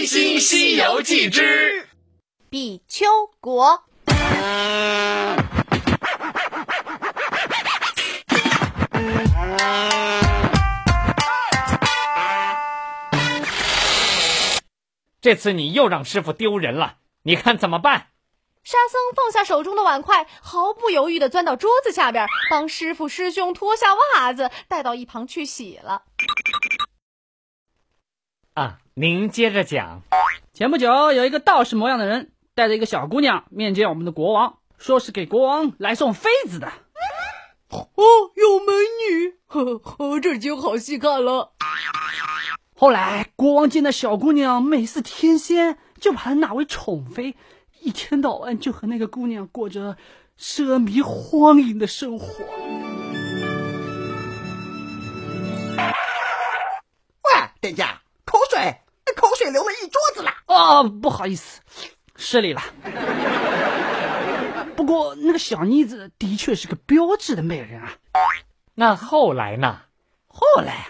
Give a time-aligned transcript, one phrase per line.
[0.00, 1.86] 开心西游记之
[2.48, 3.04] 比丘
[3.38, 3.84] 国。
[15.20, 18.06] 这次你又让师傅丢人了，你看怎么办？
[18.64, 26.04] 沙僧放下手中的碗筷，毫不犹豫地钻到桌子下边，帮师傅师兄脱下袜子，带到一旁去洗了。
[28.54, 30.02] 啊，您接着讲。
[30.52, 36.66] 前不久，有一个道士模样的人带着一个小姑娘面见我们的国王，说是给国王来送妃子的。
[37.70, 37.86] 哦，
[38.34, 38.74] 有美
[39.08, 41.52] 女，呵呵，这就好戏看了。
[42.76, 47.36] 后来，国王见那小姑娘美似天仙，就把她纳为宠妃，
[47.80, 49.96] 一天到晚就和那个姑娘过着
[50.38, 52.44] 奢靡荒淫的生活。
[57.24, 58.76] 喂，店家，口水，
[59.40, 60.30] 口水流了一桌子了。
[60.46, 61.62] 哦，不好意思，
[62.14, 62.60] 失礼了。
[64.76, 67.94] 不过那个小妮子的确是个标致的美人啊。
[68.74, 69.80] 那后来呢？
[70.26, 70.88] 后来。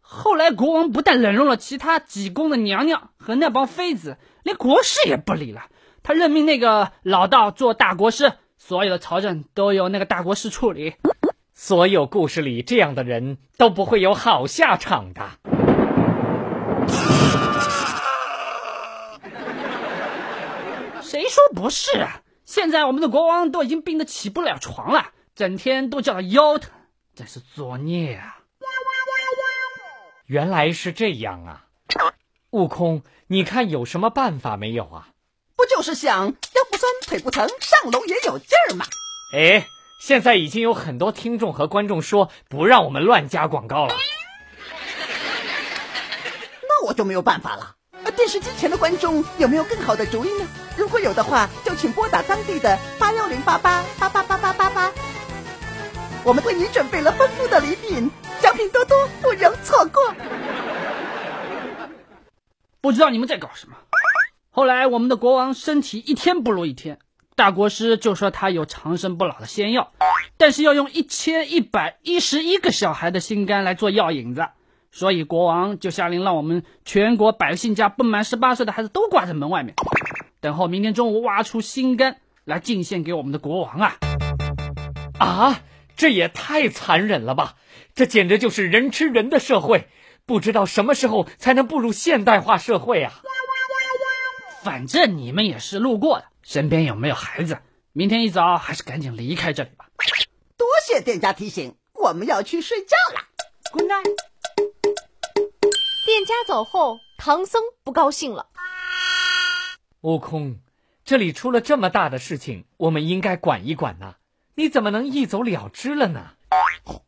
[0.00, 5.66] 后来，国王不但冷落了其他几宫的娘娘和那帮妃子，连国师也不理了。
[6.02, 10.94] 他任命那个老道做大国师，所有的朝政都由那个大国师处理。
[11.54, 15.30] 所有故事里这样的人都不会有好下场的。
[21.30, 22.06] 说不是？
[22.44, 26.72] 现在我们的国王都已经病得起不了床了，整天都叫他腰疼，
[27.14, 28.38] 真是作孽啊！
[30.26, 31.66] 原来是这样啊，
[32.50, 35.08] 悟空，你看有什么办法没有啊？
[35.56, 38.84] 不就是想腰不酸腿不疼，上楼也有劲儿吗？
[39.34, 39.66] 哎，
[40.00, 43.94] 现在已经有很多听众和观众说不让我们乱加广告了，
[46.62, 47.76] 那我就没有办法了。
[48.20, 50.46] 电视机前的观众有没有更好的主意呢？
[50.76, 54.92] 如果有的话，就请拨打当地的八幺零八八八八八八八八，
[56.22, 58.10] 我们为你准备了丰富的礼品。
[58.42, 60.14] 奖品多多，不容错过。
[62.82, 63.76] 不知道你们在搞什么。
[64.50, 66.98] 后来我们的国王身体一天不如一天，
[67.36, 69.94] 大国师就说他有长生不老的仙药，
[70.36, 74.46] 但是要用一千一百一十一个小孩的心肝来做药引子，
[74.90, 79.74] 所以国王就下令让我们全国百姓家不满十八岁的孩子都挂在门外面，
[80.40, 83.96] 等候明天中午挖出心肝来进献给我们的国王啊！
[85.18, 85.60] 啊！
[85.96, 87.56] 这也太残忍了吧！
[87.94, 89.86] 这简直就是人吃人的社会，
[90.24, 93.12] 不知道什么时候才能步入现代化社会啊！
[94.62, 97.58] 反正你们也是路过的，身边有没有孩子？
[97.92, 99.86] 明天一早还是赶紧离开这里吧。
[100.56, 103.20] 多谢店家提醒，我们要去睡觉了。
[103.72, 104.29] Good night。
[106.10, 108.48] 店家走后，唐僧不高兴了。
[110.00, 110.58] 悟空，
[111.04, 114.16] 这里出了这么大的事情，我们应该管一管呐。
[114.56, 116.32] 你怎么能一走了之了呢？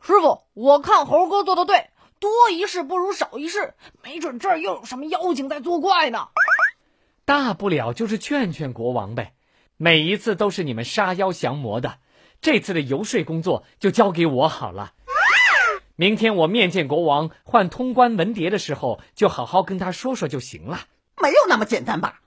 [0.00, 6.28] 师傅，我看猴哥做的对，多一事不如少一事，没准这儿又有什么妖精在作怪呢。
[7.26, 9.34] 大不了就是劝劝国王呗，
[9.76, 11.98] 每一次都是你们杀妖降魔的，
[12.40, 14.94] 这次的游说工作就交给我好了。
[15.98, 20.80] 明天我面见国王换通关文牒的时候，就好好跟他说说就行了。
[21.22, 22.20] 没有那么简单吧？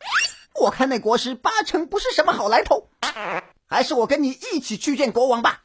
[0.60, 2.90] 我看那国师八成不是什么好来头。
[3.68, 5.62] 还是我跟你一起去见国王吧。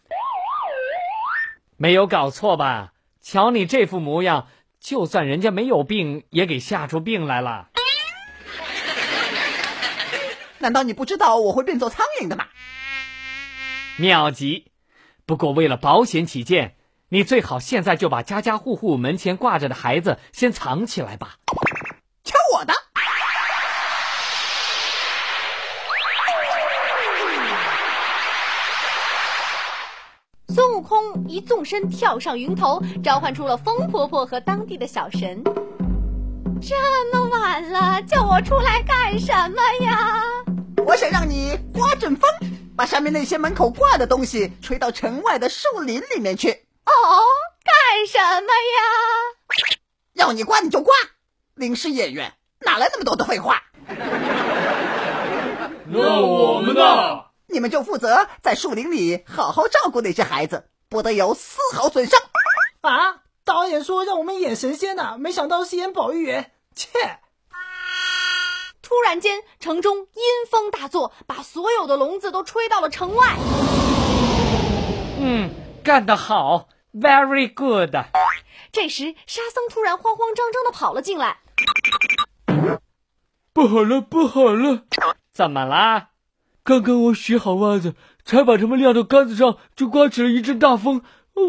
[1.79, 2.93] 没有搞错吧？
[3.23, 4.49] 瞧你这副模样，
[4.79, 7.71] 就算人家没有病，也给吓出病来了。
[10.59, 12.49] 难道你不知道我会变作苍蝇的吗？
[13.97, 14.71] 妙极！
[15.25, 16.77] 不过为了保险起见，
[17.11, 21.37] 你最好现在就把家家户户门前挂着的孩子先藏起来吧。
[22.25, 22.73] 瞧我的！
[30.49, 35.43] 孙悟空一纵身跳上云头，召唤出了风婆婆和当地的小神。
[36.63, 36.75] 这
[37.13, 40.23] 么晚了，叫我出来干什么呀？
[40.87, 42.31] 我想让你刮阵风，
[42.75, 46.64] 把上面那些门口挂的东西吹到城外的树林里面去。
[46.87, 46.93] 哦，
[47.65, 48.81] 干什么呀？
[50.13, 50.95] 要你刮你就刮，
[51.55, 53.63] 临时演员哪来那么多的废话？
[55.87, 57.25] 那我们呢？
[57.47, 62.21] 你们就负责在树林里好好照顾那些孩子，不得有丝毫损伤。
[62.81, 63.21] 啊！
[63.45, 66.53] 导演说让我们演神仙呢，没想到是演保育员。
[66.75, 67.21] 切！
[68.83, 73.37] 突然间，城中阴风大作，把所有的笼子都吹到了城外。
[75.19, 75.51] 嗯，
[75.83, 77.95] 干得好，very good。
[78.73, 81.39] 这时，沙僧突然慌慌张张的跑了进来。
[83.53, 84.85] 不好了，不好了！
[85.33, 86.11] 怎么啦？
[86.65, 87.95] 刚刚我洗好袜子，
[88.25, 91.03] 才把它们晾到杆子上，就刮起了一阵大风，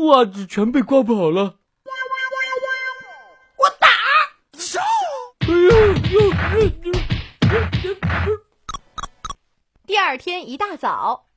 [0.10, 1.60] 袜子全被刮跑了。
[3.58, 3.88] 我打！
[5.42, 5.70] 哎呦
[6.12, 6.32] 呦！
[9.88, 11.28] 第二天一大早，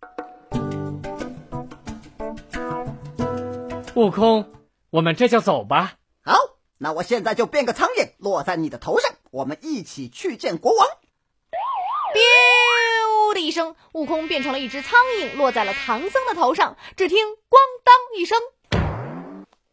[3.99, 4.55] 悟空，
[4.91, 5.95] 我们这就走吧。
[6.23, 6.37] 好，
[6.79, 10.87] 那我现在就变个苍蝇，落在你的头上，我们一起去见国王。
[12.15, 16.77] biu 的一声，悟空变成了一只苍蝇，落在了唐僧的头上。
[16.97, 18.39] 只听咣当一声，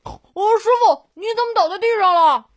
[0.02, 0.20] 哦，
[0.58, 2.48] 师傅，你怎么倒在地上了？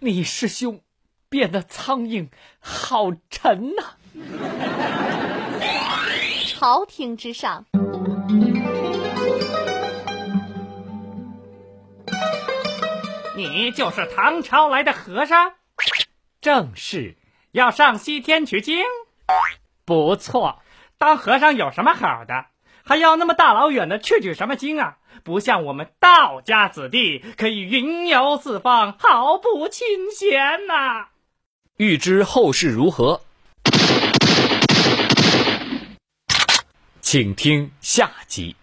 [0.00, 0.82] 你师兄
[1.30, 2.28] 变的苍蝇
[2.60, 3.96] 好沉呐、
[6.48, 7.64] 朝廷之上，
[13.54, 15.52] 你就是唐朝来的和尚，
[16.40, 17.18] 正是
[17.50, 18.82] 要上西天取经。
[19.84, 20.62] 不错。
[20.96, 22.46] 当和尚有什么好的？
[22.82, 24.96] 还要那么大老远的去取什么经啊？
[25.22, 31.08] 不像我们道家子弟可以云游四方，毫不清闲呐、
[31.76, 33.20] 欲知后事如何，
[37.02, 38.56] 请听下集。